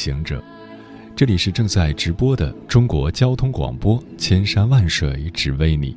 [0.00, 0.42] 行者，
[1.14, 5.94] 这里是正在直播的中国交通广播，千山万水只为你，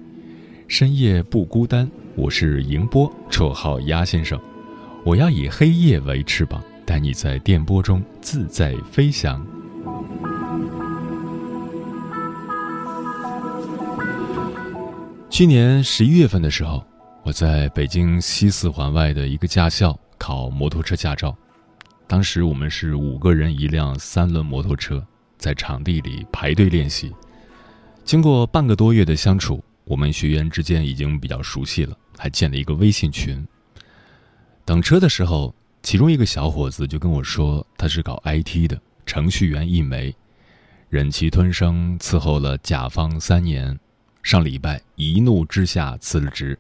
[0.68, 1.90] 深夜不孤单。
[2.14, 4.38] 我是迎波，绰号鸭先生。
[5.06, 9.42] 我要以黑夜为翅膀，带你在电波中自在飞翔。
[15.30, 16.84] 去年十一月份的时候，
[17.24, 21.34] 我在北京西四环外的一个驾校考摩托车驾照。
[22.14, 25.04] 当时我们是五个人一辆三轮摩托车，
[25.40, 27.12] 在场地里排队练习。
[28.06, 33.44] 经过半个多月的相处，我们学员之间已经比较熟悉了，还建了一个微信群。
[34.64, 40.16] 等车的时候，其中一个小伙子就跟我说，他是搞 IT 的，程序员一枚，
[40.90, 43.80] 忍气吞声伺候了甲方三年，
[44.22, 46.60] 上礼拜一怒之下辞了职，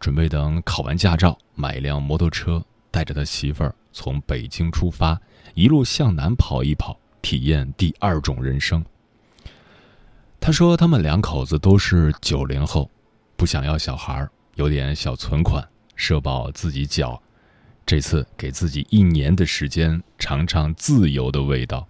[0.00, 3.74] 准备等考完驾照买一辆摩托车，带着他媳妇儿。
[3.92, 5.20] 从北京出发，
[5.54, 8.84] 一路向南跑一跑，体验第二种人生。
[10.38, 12.88] 他说，他们两口子都是九零后，
[13.36, 15.66] 不想要小孩儿有点小存款，
[15.96, 17.20] 社保自己缴。
[17.84, 21.88] 这次给自己一年的时间，尝尝自由的味道。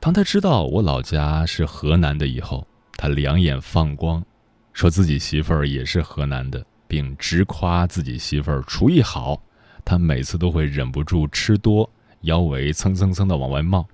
[0.00, 4.24] 当他知道我老家是河南的以后，他两眼放光，
[4.72, 9.40] 说自己媳妇儿也是河南的，并直夸自己媳妇儿厨艺好。
[9.84, 11.88] 他每次都会忍不住吃多，
[12.22, 13.86] 腰围蹭蹭蹭的往外冒。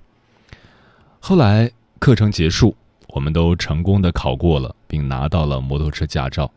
[1.21, 2.75] 后来课程结束，
[3.09, 6.51] 我们都成功的考过了，并拿到了摩托车驾照。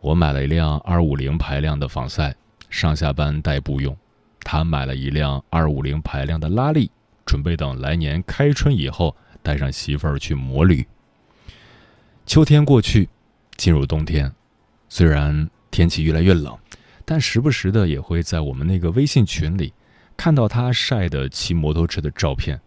[0.00, 2.34] 我买了一辆二五零排量的仿赛，
[2.70, 3.94] 上下班代步用；
[4.42, 6.90] 他买了一辆二五零排量的拉力，
[7.24, 10.86] 准备等来年开春以后带上媳妇儿去摩旅。
[12.26, 13.08] 秋天过去，
[13.56, 14.32] 进入冬天，
[14.90, 16.54] 虽然天气越来越冷。
[17.02, 19.72] 但时不时的也会在我们那个微信群里，
[20.16, 22.60] 看到他晒的骑摩托车的照片。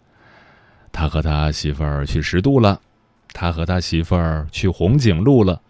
[0.91, 2.81] 他和他媳妇儿去十渡了，
[3.31, 5.61] 他和他媳妇儿去红景路了。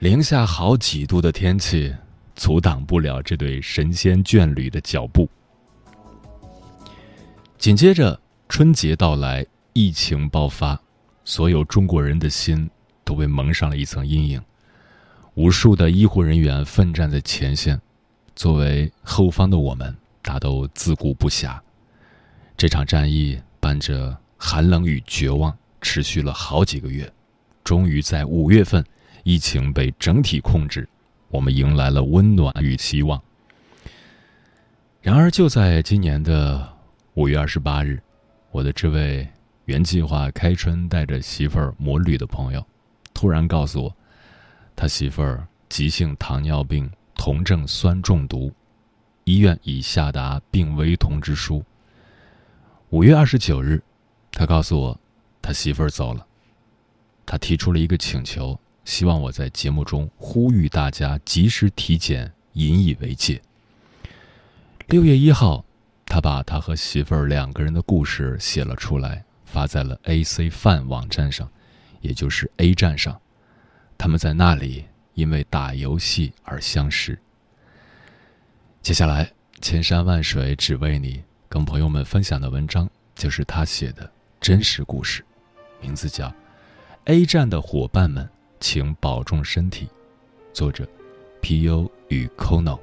[0.00, 1.94] 零下好几度的天气，
[2.34, 5.30] 阻挡不了这对神仙眷侣的脚步。
[7.58, 10.76] 紧接着春节到来，疫情爆发，
[11.24, 12.68] 所有中国人的心
[13.04, 14.42] 都被蒙上了一层阴影。
[15.34, 17.80] 无数的医护人员奋战在前线，
[18.36, 21.58] 作为后方的我们，大都自顾不暇。
[22.56, 27.12] 这场战役伴着寒冷与绝望，持续了好几个月。
[27.64, 28.84] 终于在五月份，
[29.24, 30.88] 疫情被整体控制，
[31.28, 33.20] 我们迎来了温暖与希望。
[35.02, 36.72] 然而，就在今年的
[37.14, 38.00] 五月二十八日，
[38.52, 39.26] 我的这位
[39.64, 42.64] 原计划开春带着媳妇儿摩旅的朋友，
[43.12, 43.96] 突然告诉我。
[44.76, 48.52] 他媳妇儿急性糖尿病酮症酸中毒，
[49.24, 51.64] 医院已下达病危通知书。
[52.90, 53.82] 五月二十九日，
[54.30, 55.00] 他告诉我，
[55.40, 56.26] 他媳妇儿走了。
[57.24, 63.40] 他提出了一个请求，希望我在节目中呼吁大家及时体检，引以为戒。
[64.88, 65.64] 六月一号，
[66.04, 71.48] 他把他和媳妇儿两个人的故事写了出来，发在了 AC Fan 网站上，
[72.00, 73.18] 也就是 A 站上。
[73.96, 74.84] 他们在那里
[75.14, 77.18] 因为打游戏而相识。
[78.82, 84.10] 接下来，千山万水只为你，跟朋友们分享的文章就是他写的
[84.40, 85.24] 真实故事，
[85.80, 86.28] 名字叫
[87.04, 88.28] 《A 站的伙伴们，
[88.60, 89.86] 请保重身体》，
[90.52, 90.86] 作者
[91.40, 91.90] ：P.U.
[92.08, 92.78] 与 Kono。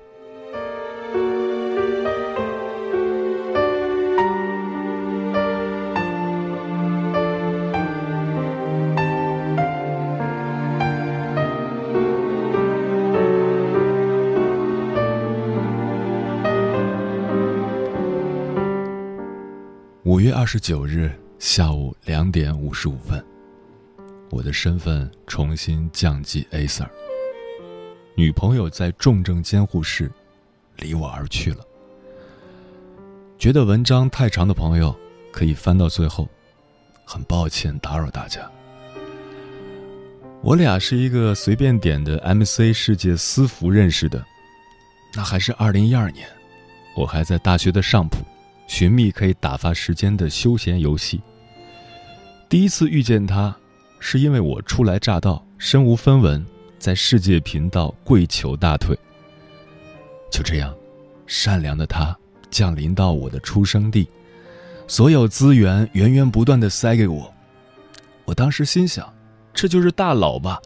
[20.12, 21.10] 五月二十九日
[21.40, 23.26] 下午两点五十五分，
[24.30, 26.86] 我的身份重新降级 A Sir。
[28.14, 30.12] 女朋友在重症监护室，
[30.76, 31.66] 离我而去了。
[33.40, 34.94] 觉得文章太长的朋友
[35.32, 36.28] 可以翻到最后。
[37.06, 38.52] 很抱歉打扰大家。
[40.42, 44.22] 我俩是一个随便点的 MC 世界私服认识的，
[45.16, 46.28] 那还是二零一二年。
[46.98, 48.18] 我还在大学的上铺，
[48.72, 51.20] 寻觅可以打发时间的休闲游戏。
[52.48, 53.54] 第一次遇见他，
[54.00, 56.44] 是因为我初来乍到，身无分文，
[56.80, 58.98] 在世界频道跪求大腿。
[60.32, 60.74] 就这样，
[61.28, 62.18] 善良的他
[62.50, 64.08] 降临到我的出生地，
[64.88, 67.30] 所有资源源源不断的塞给我。
[68.24, 69.14] 我当时心想，
[69.54, 70.62] 这就是大佬吧。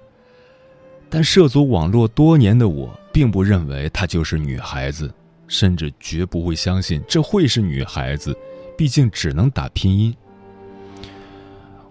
[1.09, 5.11] 但涉足网络多年的我，并不认为她就是女孩子，
[5.47, 8.35] 甚至绝不会相信这会是女孩子，
[8.77, 10.15] 毕竟只能打拼音。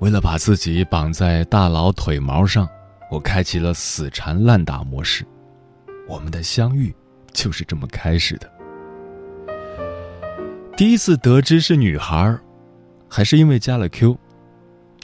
[0.01, 2.69] 为了把自己绑在大佬腿毛上，
[3.11, 5.25] 我开启了死缠烂打模式。
[6.07, 6.95] 我们的相遇
[7.33, 8.51] 就是这么开始的。
[10.77, 12.37] 第一次得知是女孩，
[13.09, 14.19] 还是因为加了 Q，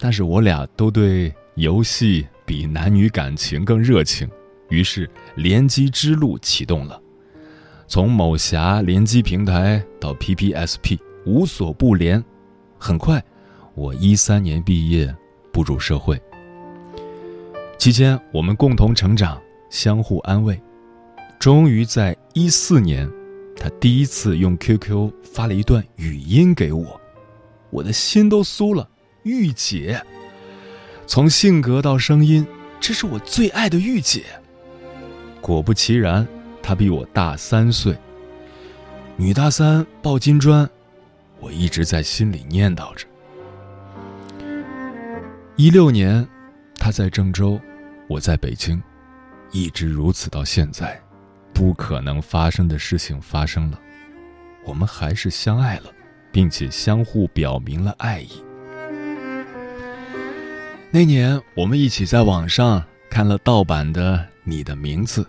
[0.01, 4.29] 但是我俩都对游戏比男女感情更热情，
[4.69, 7.01] 于是联机之路启动了。
[7.91, 10.97] 从某侠联机平台到 PPSP，
[11.27, 12.25] 无所不连，
[12.79, 13.21] 很快。
[13.75, 15.13] 我一三年毕业，
[15.53, 16.17] 步入社会。
[17.79, 20.57] 期间，我们共同成长，相互安慰。
[21.41, 23.11] 终于在一四年，
[23.57, 27.01] 他第一次用 QQ 发了一段语音给我，
[27.71, 28.89] 我的心都酥了。
[29.25, 30.01] 御姐，
[31.09, 32.47] 从性格到声音，
[32.79, 34.23] 这是我最爱的御姐。
[35.41, 36.25] 果不其然，
[36.71, 37.99] 她比我大三岁。
[39.17, 40.71] 女大三抱金砖，
[41.41, 43.09] 我一直在心里念叨着。
[45.57, 46.25] 一六年，
[46.77, 47.61] 他在郑州，
[48.07, 48.81] 我在北京，
[49.51, 50.97] 一直如此到现在。
[51.53, 53.81] 不可能发生的事情发生了，
[54.65, 55.87] 我们还是相爱了，
[56.31, 58.45] 并且相互表明了爱意。
[60.93, 62.81] 那年，我们一起在网上
[63.11, 65.23] 看了盗版的《你的名字》，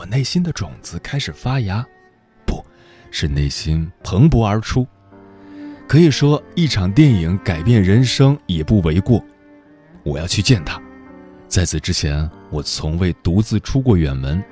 [0.00, 1.86] 我内心的种子开始发芽，
[2.46, 2.64] 不
[3.10, 4.86] 是内心蓬勃而出。
[5.86, 9.22] 可以说，一场电影改变人生也不为过。
[10.02, 10.80] 我要去见他，
[11.48, 14.42] 在此之前，我从未独自出过远门。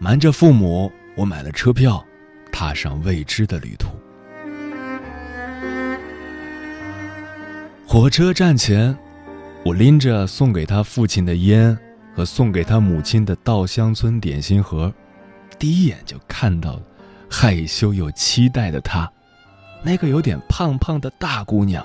[0.00, 2.04] 瞒着父母，我买了车票，
[2.50, 3.90] 踏上未知的旅途。
[7.86, 8.98] 火车站前，
[9.64, 11.78] 我拎着送给他父亲的烟
[12.14, 14.92] 和送给他母亲的稻香村点心盒，
[15.58, 16.82] 第一眼就看到了
[17.28, 19.10] 害羞又期待的她，
[19.82, 21.84] 那个有点胖胖的大姑娘。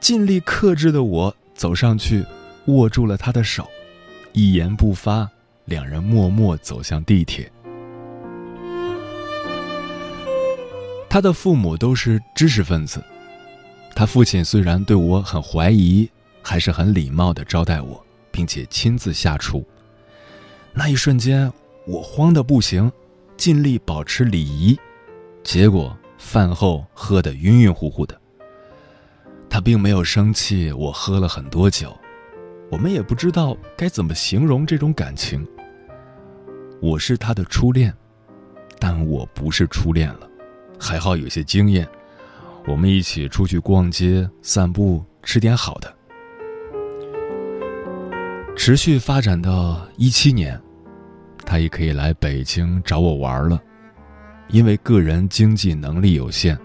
[0.00, 2.24] 尽力克制的我走上去，
[2.66, 3.68] 握住了她的手，
[4.32, 5.28] 一言不发，
[5.64, 7.50] 两人默默走向地铁。
[11.10, 13.02] 他的父母都是知识分子，
[13.94, 16.08] 他父亲虽然对我很怀疑，
[16.42, 19.64] 还是很礼貌的招待我，并且亲自下厨。
[20.72, 21.52] 那一瞬间，
[21.86, 22.90] 我慌得不行，
[23.36, 24.78] 尽力保持礼仪，
[25.42, 28.18] 结果饭后喝得晕晕乎乎的。
[29.50, 31.96] 他并没有生气，我喝了很多酒，
[32.70, 35.46] 我们也不知道该怎么形容这种感情。
[36.80, 37.92] 我是他的初恋，
[38.78, 40.28] 但我不是初恋了，
[40.78, 41.88] 还好有些经验。
[42.66, 45.92] 我们一起出去逛街、散步，吃点好的。
[48.58, 50.60] 持续发展到一七年，
[51.46, 53.62] 他也可以来北京找我玩了，
[54.48, 56.58] 因为个人经济能力有限，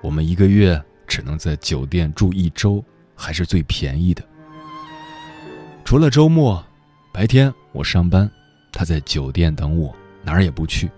[0.00, 0.82] 我们一个月。
[1.06, 2.82] 只能在酒店住一周，
[3.14, 4.24] 还是最便宜的。
[5.84, 6.64] 除了周末，
[7.12, 8.28] 白天我上班，
[8.72, 10.90] 他在酒店等我，哪儿也不去。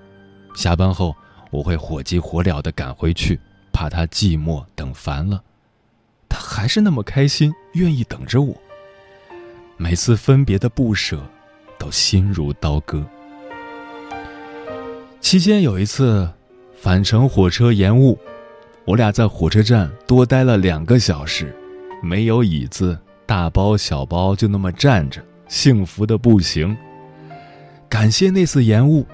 [0.55, 1.15] 下班后，
[1.51, 3.39] 我会火急火燎的赶回去，
[3.73, 5.43] 怕他寂寞等烦了。
[6.29, 8.57] 他还是那么开心，愿意等着我。
[9.79, 11.23] 每次分别的不舍，
[11.79, 13.05] 都心如刀割。
[15.21, 16.29] 期间有一次，
[16.77, 18.19] 返程火车延误。
[18.87, 21.55] 我俩在火车站多待了两个小时，
[22.03, 26.75] 没有椅子，大包小包就那么站着，幸福的不行。
[27.89, 29.05] 感谢那次延误，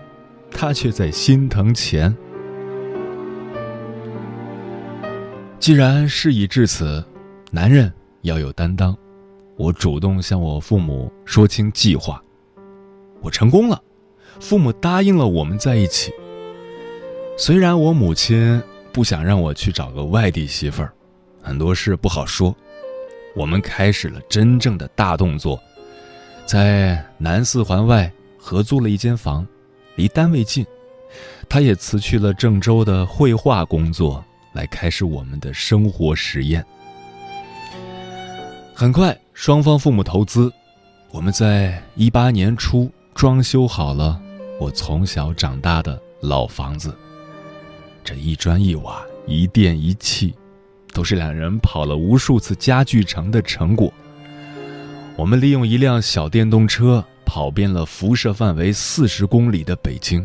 [0.51, 2.15] 他却在心疼钱。
[5.59, 7.03] 既然事已至此，
[7.51, 8.97] 男人要有担当。
[9.63, 12.21] 我主动向我父母说清计划，
[13.21, 13.81] 我成功了，
[14.41, 16.13] 父母答应了我们在一起。
[17.39, 18.61] 虽然我母亲。
[18.93, 20.93] 不想让我去找个外地媳妇儿，
[21.41, 22.55] 很多事不好说。
[23.35, 25.59] 我们开始了真正的大动作，
[26.45, 29.47] 在南四环外合租了一间房，
[29.97, 30.67] 离单位近。
[31.49, 36.63] 他也辞去了郑州的绘画工作，来开始我们的生活实验。
[38.75, 40.53] 很快，双方父母投资，
[41.11, 44.23] 我们在一八年初装修好了
[44.61, 46.97] 我从小长大的老房子。
[48.05, 50.33] 这一砖一瓦、一电一气，
[50.93, 53.93] 都是两人跑了无数次家具城的成果。
[55.17, 60.25] 我们利用一辆小电动车，跑遍了辐射范围四十公里的北京。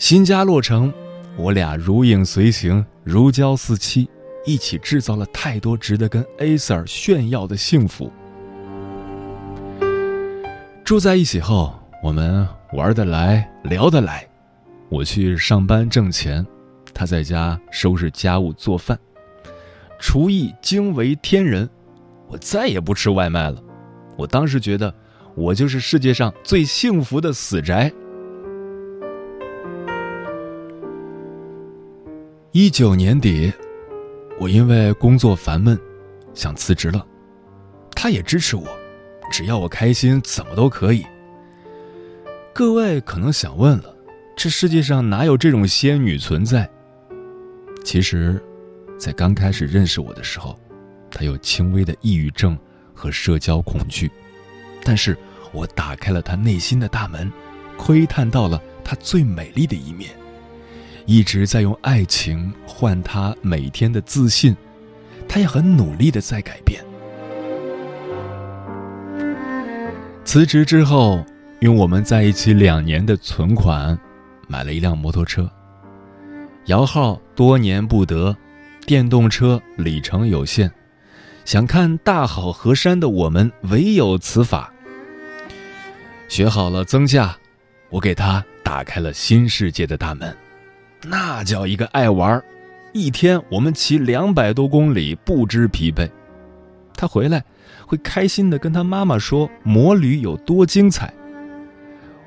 [0.00, 0.92] 新家落成，
[1.36, 4.08] 我俩如影随形，如胶似漆，
[4.44, 8.12] 一起制造了太多值得跟 A Sir 炫耀的幸福。
[10.84, 14.28] 住在一起后，我们玩得来，聊得来。
[14.90, 16.46] 我去上班挣钱，
[16.92, 18.98] 他在家收拾家务做饭，
[19.98, 21.68] 厨艺惊为天人。
[22.28, 23.62] 我再也不吃外卖了。
[24.16, 24.94] 我当时觉得，
[25.34, 27.90] 我就是世界上最幸福的死宅。
[32.52, 33.52] 一九年底，
[34.38, 35.78] 我因为工作烦闷，
[36.34, 37.06] 想辞职了。
[37.94, 38.66] 他也支持我，
[39.30, 41.06] 只要我开心，怎么都可以。
[42.52, 43.96] 各位可能想问了，
[44.36, 46.68] 这世界上哪有这种仙女存在？
[47.84, 48.42] 其实，
[48.98, 50.58] 在刚开始认识我的时候，
[51.10, 52.58] 他有轻微的抑郁症
[52.92, 54.10] 和社交恐惧，
[54.82, 55.16] 但是
[55.52, 57.32] 我打开了他内心的大门，
[57.76, 60.10] 窥探到了他最美丽的一面。
[61.06, 64.56] 一直在用爱情换他每天的自信，
[65.28, 66.82] 他也很努力的在改变。
[70.24, 71.24] 辞职之后，
[71.60, 73.98] 用我们在一起两年的存款，
[74.48, 75.50] 买了一辆摩托车。
[76.66, 78.34] 摇号多年不得，
[78.86, 80.70] 电动车里程有限，
[81.44, 84.72] 想看大好河山的我们唯有此法。
[86.28, 87.36] 学好了增驾，
[87.90, 90.34] 我给他打开了新世界的大门。
[91.06, 92.42] 那叫一个爱玩
[92.92, 96.08] 一天我们骑两百多公里不知疲惫。
[96.96, 97.44] 他回来
[97.86, 101.12] 会开心的跟他妈妈说摩旅有多精彩。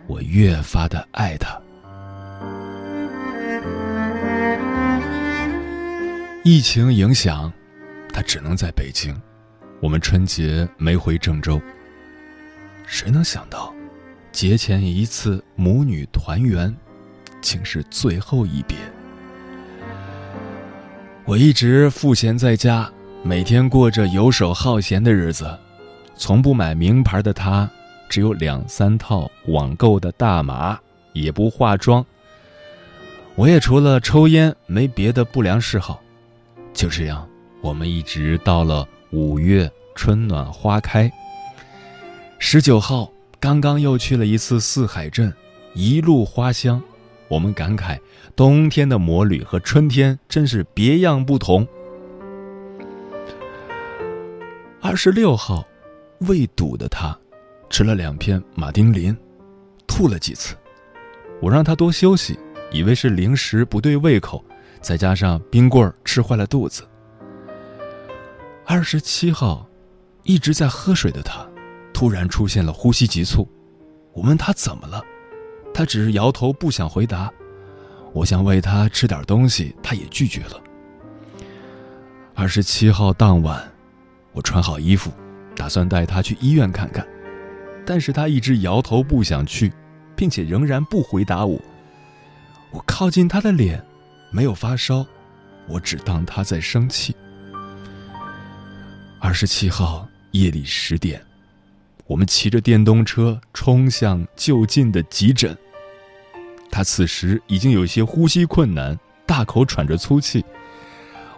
[0.05, 1.59] 我越发的爱他。
[6.43, 7.51] 疫情影响，
[8.13, 9.15] 他只能在北京，
[9.81, 11.61] 我们春节没回郑州。
[12.85, 13.73] 谁能想到，
[14.31, 16.73] 节前一次母女团圆。
[17.41, 18.77] 竟是最后一别。
[21.25, 22.89] 我一直赋闲在家，
[23.23, 25.57] 每天过着游手好闲的日子，
[26.15, 27.69] 从不买名牌的他，
[28.07, 30.79] 只有两三套网购的大码，
[31.11, 32.05] 也不化妆。
[33.35, 36.01] 我也除了抽烟没别的不良嗜好。
[36.73, 37.27] 就这样，
[37.61, 41.11] 我们一直到了五月春暖花开。
[42.39, 45.33] 十九号刚刚又去了一次四海镇，
[45.73, 46.81] 一路花香。
[47.29, 47.99] 我们感慨，
[48.35, 51.67] 冬天的摩旅和春天真是别样不同。
[54.81, 55.67] 二十六号，
[56.21, 57.17] 胃堵的他，
[57.69, 59.15] 吃了两片马丁啉，
[59.85, 60.55] 吐了几次。
[61.41, 62.39] 我让他多休息，
[62.71, 64.43] 以为是零食不对胃口，
[64.79, 66.87] 再加上冰棍吃坏了肚子。
[68.65, 69.67] 二十七号，
[70.23, 71.45] 一直在喝水的他，
[71.93, 73.47] 突然出现了呼吸急促。
[74.13, 75.03] 我问他怎么了？
[75.77, 77.31] 他只是摇头，不想回答。
[78.11, 80.59] 我想喂他吃点东西，他也拒绝了。
[82.33, 83.71] 二十七号当晚，
[84.31, 85.11] 我穿好衣服，
[85.55, 87.07] 打算带他去医院看看，
[87.85, 89.71] 但是他一直摇头不想去，
[90.15, 91.61] 并且仍然不回答我。
[92.71, 93.79] 我靠近他的脸，
[94.31, 95.05] 没有发烧，
[95.67, 97.15] 我只当他在生气。
[99.19, 101.23] 二十七号夜里十点，
[102.07, 105.55] 我们骑着电动车冲向就近的急诊。
[106.77, 110.45] 他此时已经有些呼吸困难，大口喘着粗气。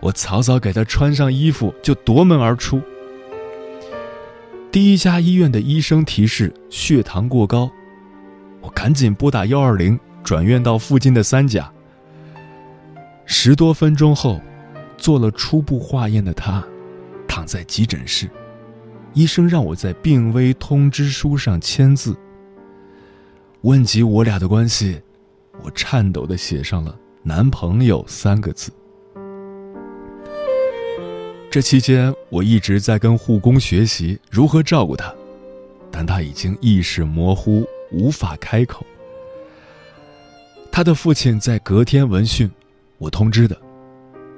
[0.02, 2.82] 我草草给他穿上衣服，就夺门而出。
[4.70, 7.72] 第一家医院的医生提示血糖过高，
[8.60, 11.72] 我赶紧拨打幺二零，转院到附近的三甲。
[13.26, 14.42] 十多分钟后，
[14.98, 16.62] 做了初步化验的他，
[17.30, 18.30] 躺在急诊室。
[19.14, 22.14] 医生让我在病危通知书上签字。
[23.62, 25.02] 问及我俩的关系。
[25.64, 28.72] 我颤抖的写上了“男朋友”三个字。
[31.52, 35.14] 这期间，我一直在跟护工学习如何照顾他，
[35.92, 38.86] 但他已经意识模糊，无法开口。
[40.72, 42.50] 他的父亲在隔天闻讯，
[43.00, 43.60] 我通知的。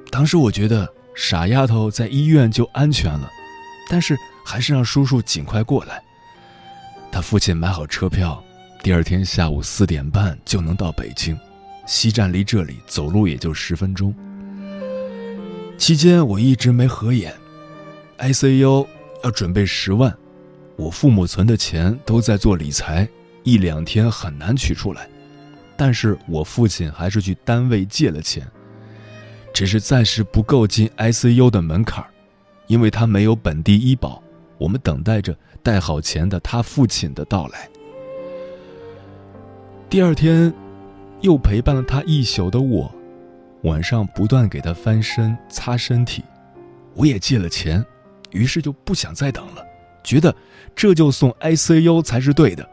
[0.10, 3.30] 当时我觉得傻丫头在医院就安全了，
[3.90, 6.02] 但是还是让叔叔尽快过来。
[7.12, 8.42] 他父亲买好车票。
[8.84, 11.38] 第二天下午四点半就能到北京，
[11.86, 14.12] 西站离这里走路也就十分钟。
[15.78, 17.32] 期间我一直没合眼
[18.18, 18.88] ，ICU
[19.24, 20.12] 要准备十万，
[20.78, 23.08] 我父母存的钱都在做理财，
[23.44, 25.08] 一两天很难取出来。
[25.78, 28.48] 但是我父亲还是去单位借了钱，
[29.54, 32.04] 只是暂时不够进 ICU 的门槛
[32.66, 34.24] 因为他没有本地医保。
[34.58, 37.70] 我们等待着带好钱的他父亲的到来。
[39.92, 40.54] 第二天，
[41.20, 42.90] 又陪伴了他一宿的我，
[43.64, 46.24] 晚上不断给他翻身擦身体。
[46.94, 47.86] 我也借了钱，
[48.30, 49.62] 于是就不想再等了，
[50.02, 50.34] 觉得
[50.74, 52.66] 这就送 ICU 才是对的。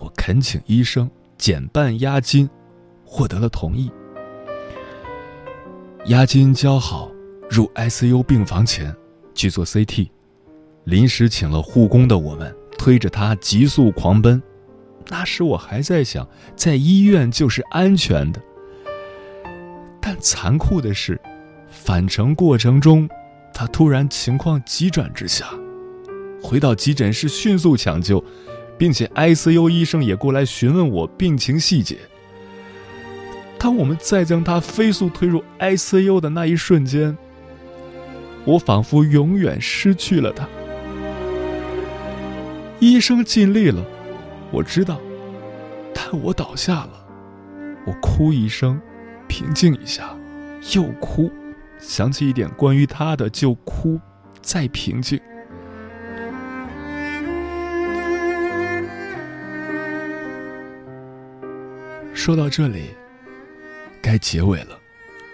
[0.00, 1.08] 我恳请医生
[1.38, 2.50] 减半押金，
[3.04, 3.88] 获得了同意。
[6.06, 7.08] 押金交好，
[7.48, 8.92] 入 ICU 病房前
[9.32, 10.08] 去做 CT。
[10.82, 14.42] 临时请了护工的我们，推着他急速狂奔。
[15.08, 18.40] 那时我还在想，在医院就是安全的。
[20.00, 21.20] 但残酷的是，
[21.68, 23.08] 返程过程中，
[23.54, 25.46] 他突然情况急转直下，
[26.42, 28.22] 回到急诊室迅速抢救，
[28.76, 31.98] 并且 ICU 医生也过来询问我病情细节。
[33.58, 37.16] 当我们再将他飞速推入 ICU 的那一瞬间，
[38.44, 40.48] 我仿佛永远失去了他。
[42.80, 43.84] 医生尽力了，
[44.52, 45.00] 我知道，
[45.94, 47.06] 但我倒下了，
[47.86, 48.78] 我哭一声，
[49.26, 50.14] 平静一下，
[50.74, 51.32] 又哭，
[51.78, 53.98] 想起一点关于他的就哭，
[54.42, 55.18] 再平静。
[62.12, 62.90] 说到这里，
[64.02, 64.78] 该结尾了，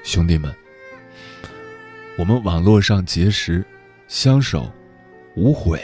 [0.05, 0.55] 兄弟们，
[2.17, 3.65] 我们网络上结识，
[4.07, 4.73] 相守，
[5.35, 5.83] 无悔。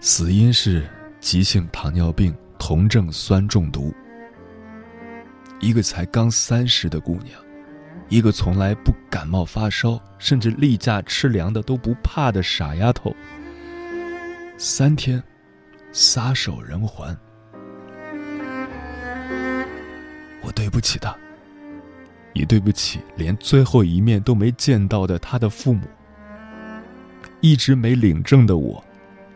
[0.00, 0.82] 死因是
[1.26, 3.92] 急性糖尿病酮症酸中毒。
[5.58, 7.36] 一个才刚三十的姑娘，
[8.08, 13.12] 一个从来不感冒发烧，甚至例假吃凉的都不怕的傻丫头，
[14.56, 15.20] 三天
[15.90, 17.18] 撒手人寰。
[20.42, 21.12] 我对不起她，
[22.34, 25.88] 也对不起连最后一面都没见到的她的父母。
[27.40, 28.80] 一直没领证的我。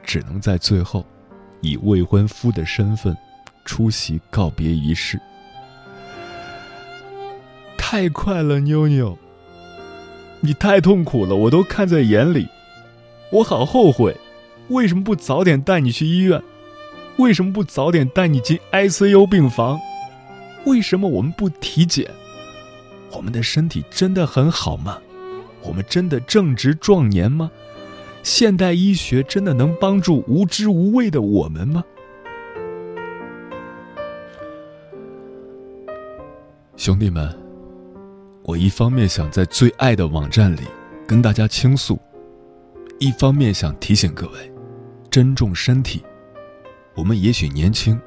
[0.03, 1.05] 只能在最后，
[1.61, 3.17] 以未婚夫的身份
[3.65, 5.21] 出席告别仪式。
[7.77, 9.19] 太快了，妞妞，
[10.41, 12.49] 你太痛苦了，我都看在眼里。
[13.33, 14.17] 我好后悔，
[14.69, 16.43] 为什么不早点带你去医院？
[17.17, 19.79] 为什么不早点带你进 ICU 病房？
[20.65, 22.11] 为什么我们不体检？
[23.13, 24.99] 我们的身体真的很好吗？
[25.63, 27.51] 我们真的正值壮年吗？
[28.23, 31.83] 现代医学真的能帮助无知无畏的我们吗？
[36.77, 37.35] 兄弟们，
[38.43, 40.63] 我一方面想在最爱的网站里
[41.07, 41.99] 跟大家倾诉，
[42.99, 44.53] 一方面想提醒各位，
[45.11, 46.03] 珍重身体。
[46.95, 48.01] 我们也许年轻，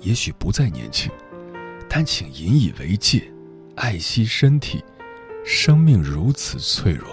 [0.00, 1.10] 也许不再年轻，
[1.88, 3.22] 但请引以为戒，
[3.76, 4.82] 爱惜身体。
[5.44, 7.08] 生命如此脆弱。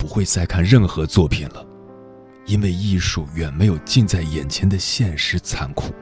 [0.00, 1.62] 不会再看任何作品了，
[2.46, 5.92] 因为艺术远没有近在眼前的现实残酷。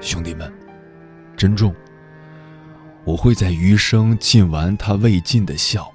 [0.00, 0.50] 兄弟们，
[1.36, 1.74] 珍重。
[3.04, 5.92] 我会在余生尽完他未尽的孝，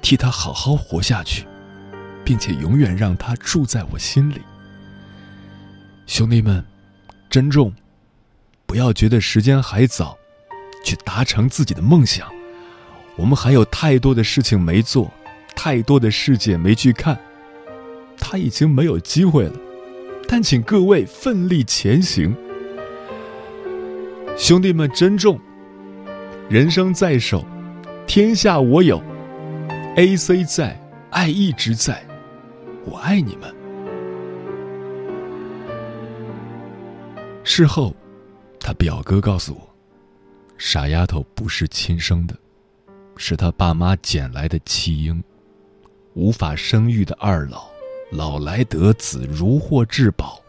[0.00, 1.46] 替他好好活下去，
[2.24, 4.40] 并且永远让他住在我心里。
[6.06, 6.64] 兄弟们，
[7.28, 7.70] 珍重。
[8.64, 10.16] 不要觉得时间还早，
[10.82, 12.26] 去达成自己的梦想。
[13.16, 15.12] 我们还有太多的事情没做。
[15.60, 17.18] 太多的世界没去看，
[18.16, 19.52] 他已经没有机会了。
[20.28, 22.32] 但请各位奋力前行，
[24.36, 25.36] 兄弟们珍重。
[26.48, 27.44] 人生在手，
[28.06, 29.02] 天下我有。
[29.96, 32.06] A C 在，爱一直在，
[32.84, 33.52] 我爱你们。
[37.42, 37.92] 事后，
[38.60, 39.74] 他表哥告诉我，
[40.56, 42.36] 傻丫头不是亲生的，
[43.16, 45.20] 是他爸妈捡来的弃婴。
[46.18, 47.68] 无法生育的二老，
[48.10, 50.42] 老来得子如获至宝，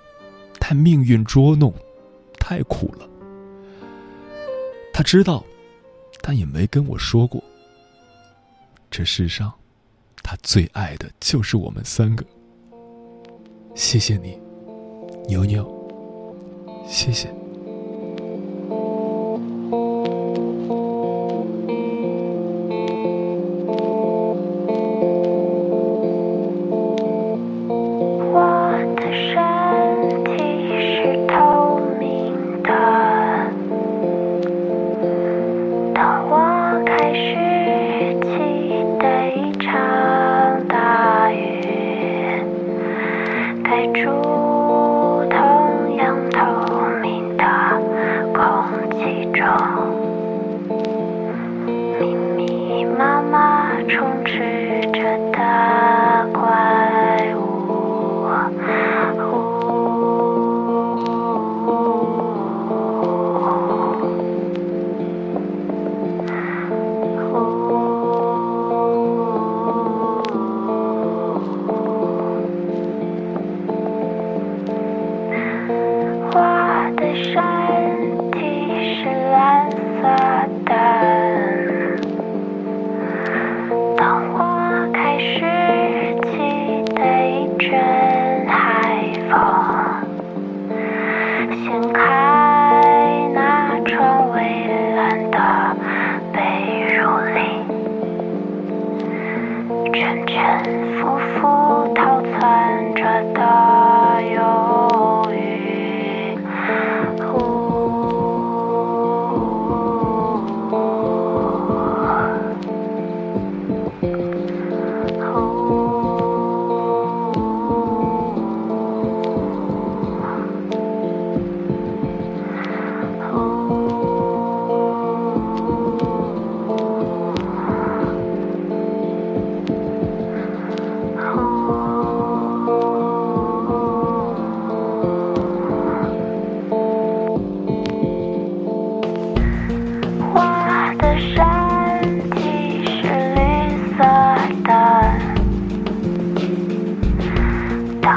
[0.59, 1.71] 但命运捉弄，
[2.39, 3.07] 太苦了。
[4.91, 5.45] 他知道，
[6.23, 7.39] 但也没跟我说过。
[8.89, 9.53] 这世上，
[10.23, 12.25] 他最爱的就是我们三个。
[13.75, 14.39] 谢谢你，
[15.27, 15.71] 牛牛，
[16.87, 17.31] 谢谢。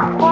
[0.03, 0.32] Wow.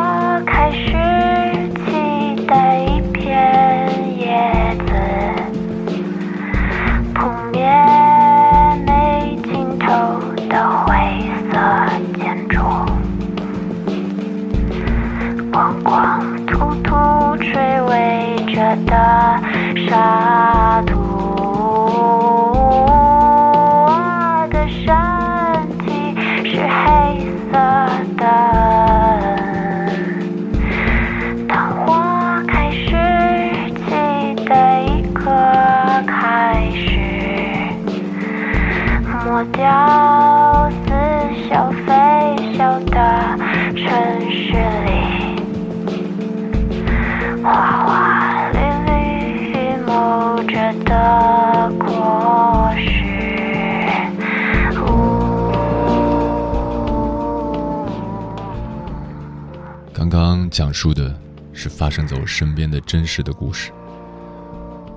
[60.61, 61.19] 讲述的
[61.55, 63.73] 是发生在我身边的真实的故事。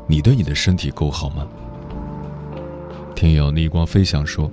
[0.05, 1.47] 你对你的身体够好吗？
[3.15, 4.51] 听友逆光飞翔说：“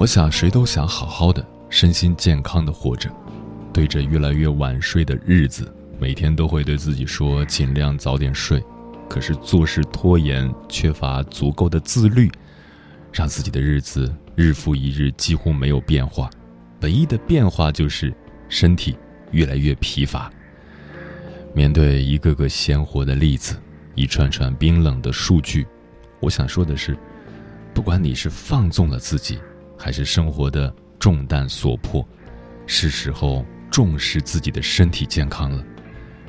[0.00, 3.10] 我想谁都想好好的，身心健康的活着。
[3.74, 8.64] 对着越来越晚睡的日子，每天都会对自己说尽量早点睡。
[9.06, 12.32] 可是做事拖延，缺乏足够的自律，
[13.12, 16.30] 让自己的日子日复一日几乎没有变化。
[16.80, 18.10] 唯一的变化就是
[18.48, 18.96] 身体。”
[19.32, 20.30] 越来越疲乏。
[21.52, 23.56] 面对一个个鲜活的例子，
[23.94, 25.66] 一串串冰冷的数据，
[26.20, 26.96] 我想说的是，
[27.74, 29.38] 不管你是放纵了自己，
[29.76, 32.06] 还是生活的重担所迫，
[32.66, 35.64] 是时候重视自己的身体健康了。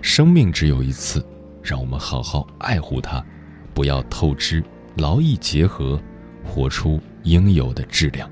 [0.01, 1.23] 生命只有一次，
[1.61, 3.23] 让我们好好爱护它，
[3.73, 4.63] 不要透支，
[4.97, 6.01] 劳逸结合，
[6.43, 8.27] 活出应有的质量。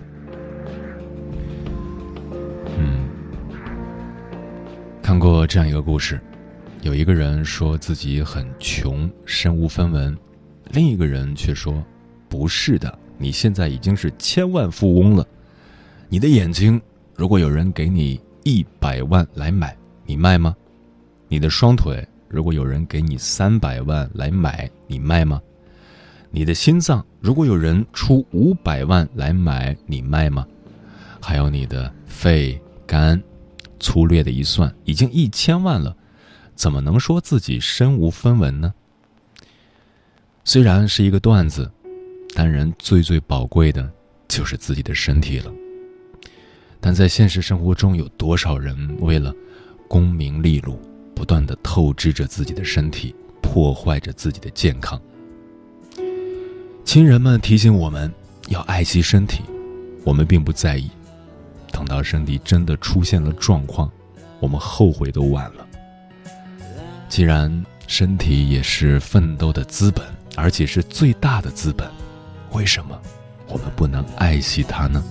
[5.09, 6.21] 看过这样一个故事，
[6.83, 10.15] 有一个人说自己很穷，身无分文；
[10.69, 11.83] 另一个人却说
[12.29, 15.25] ：“不是的，你现在已经是千万富翁了。
[16.09, 16.79] 你的眼睛，
[17.15, 20.55] 如果有人给你一百万来买，你卖吗？
[21.27, 25.41] 你的双腿，如果有人给你三百万来买，你卖吗？
[26.29, 30.45] 你的心脏，如果有人出五百万来买，你卖吗？
[31.19, 33.19] 还有你的肺、肝。”
[33.79, 35.95] 粗略的一算，已经一千万了，
[36.55, 38.73] 怎么能说自己身无分文呢？
[40.43, 41.69] 虽然是一个段子，
[42.33, 43.89] 但人最最宝贵的，
[44.27, 45.51] 就是自己的身体了。
[46.79, 49.33] 但在现实生活中，有多少人为了
[49.87, 50.79] 功名利禄，
[51.13, 54.99] 不断的透支着自己的身体，破坏着自己的健康？
[56.85, 58.11] 亲人们提醒我们
[58.47, 59.41] 要爱惜身体，
[60.03, 60.89] 我们并不在意。
[61.79, 63.89] 等到身体真的出现了状况，
[64.41, 65.65] 我们后悔都晚了。
[67.07, 67.49] 既然
[67.87, 71.87] 身体也是奋斗的资本，而且是最大的资本，
[72.51, 72.99] 为什么
[73.47, 75.01] 我们不能爱惜它呢？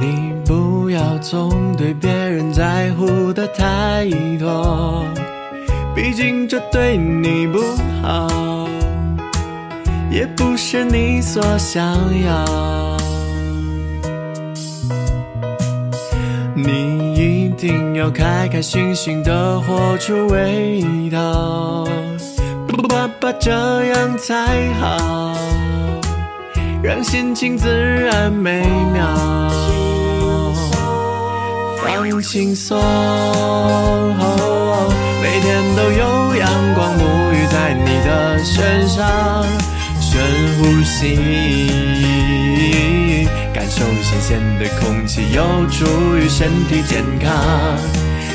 [0.00, 4.08] 你不要总对别人在乎的太
[4.38, 5.04] 多。
[5.94, 7.58] 毕竟这对你不
[8.02, 8.68] 好，
[10.10, 11.82] 也不是你所想
[12.24, 12.96] 要。
[16.56, 21.86] 你一定要开开心心的活出味道，
[22.66, 23.50] 不爸爸这
[23.86, 25.34] 样才好。
[26.82, 29.06] 让心情自然美妙。
[31.82, 32.78] 放轻松，
[35.24, 39.42] 每天都有阳光沐浴在你的身上，
[39.98, 40.20] 深
[40.58, 41.16] 呼吸，
[43.50, 45.86] 感受新鲜的空气，有助
[46.18, 47.32] 于身体健康。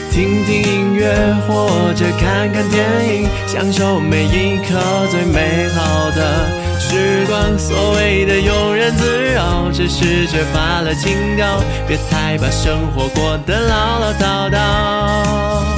[0.10, 1.14] 听听音乐
[1.48, 4.80] 或者看看电影，享受每一刻
[5.12, 6.48] 最美好的。
[6.80, 11.62] 时光所谓的庸人自扰，只是缺乏了情调。
[11.88, 15.69] 别太把生活过得唠唠叨叨。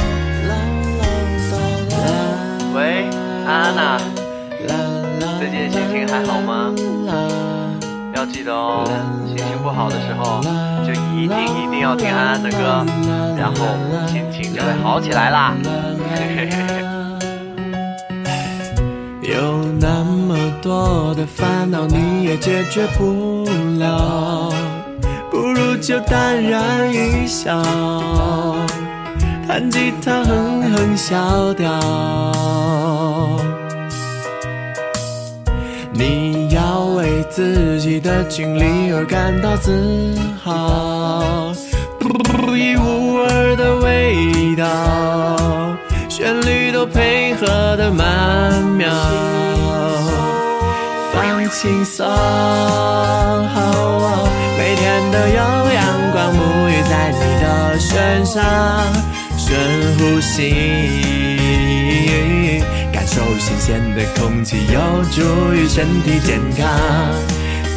[6.26, 6.74] 好吗？
[8.14, 8.84] 要记得哦，
[9.28, 10.42] 心情不好的时候，
[10.86, 12.86] 就一定一定要听安安的歌，
[13.36, 13.66] 然后
[14.08, 15.56] 心情就会好起来啦。
[16.14, 16.86] 嘿嘿嘿。
[19.22, 23.46] 有那么多的烦恼，你也解决不
[23.80, 24.52] 了，
[25.32, 27.64] 不如就淡然一笑，
[29.48, 31.72] 弹吉他哼哼小调。
[36.02, 39.72] 你要为自己的经历而感到自
[40.44, 41.54] 豪，
[42.00, 45.78] 独一无二的味道。
[46.10, 47.46] 旋律都配合
[47.78, 48.90] 的曼妙，
[51.14, 52.04] 放轻松，
[54.58, 58.42] 每天都有阳光沐浴在你的身上，
[59.38, 59.54] 深
[60.00, 61.31] 呼吸，
[63.72, 64.82] 鲜的空气，有
[65.12, 66.68] 助于身体健康。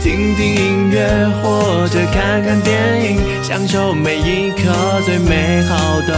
[0.02, 1.06] 听听音乐
[1.40, 4.72] 或者看看电影，享受每一刻
[5.04, 6.12] 最美好的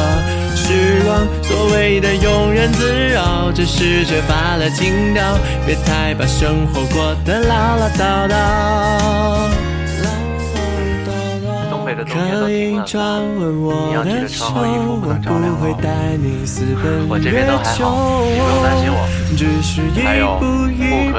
[0.56, 1.26] 时光。
[1.42, 5.22] 所谓的庸人自扰，只是缺乏了情调。
[5.66, 9.65] 别太把生活过得唠唠叨叨。
[12.16, 13.70] 可以转问我
[14.04, 17.76] 的手，我不会带你私奔月球。
[19.36, 20.00] 只是一
[20.38, 21.12] 步一步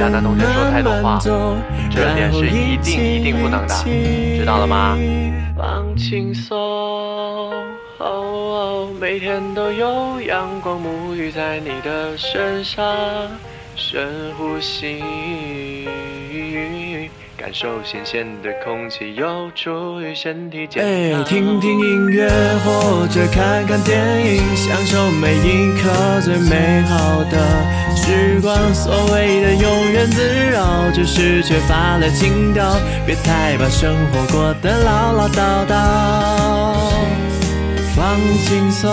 [0.00, 1.28] 慢慢走，
[1.90, 3.74] 这点是一定一定不能的，
[4.38, 4.98] 知道了吗？
[5.56, 6.58] 放轻松，
[8.98, 12.84] 每天都有阳光沐浴在你的身上，
[13.76, 15.02] 深呼吸。
[17.40, 21.24] 感受新鲜的空气，有助于身体健康。
[21.24, 22.28] 听听音乐
[22.62, 27.38] 或者看看电影，享受每一刻最美好的
[27.96, 28.54] 时光。
[28.74, 30.22] 所谓的庸人自
[30.52, 32.76] 扰，只是缺乏了情调。
[33.06, 35.72] 别太把生活过得唠唠叨叨，
[37.96, 38.90] 放轻松。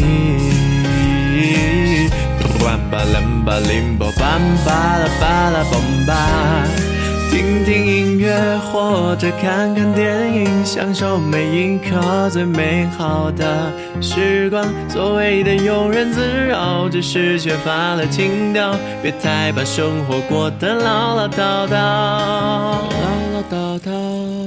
[0.00, 0.04] 呼
[1.38, 2.10] 吸，
[2.90, 5.74] 吧啦吧林吧吧吧啦吧啦嘣
[6.06, 6.10] 吧，
[7.30, 13.70] 听听音乐或者看看电影，享受每一刻最美好的
[14.00, 14.64] 时光。
[14.88, 18.74] 所谓的庸人自扰，只是缺乏了情调。
[19.02, 24.37] 别太把生活过得唠唠叨叨，唠唠叨叨。